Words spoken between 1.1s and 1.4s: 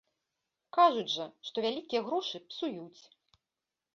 жа,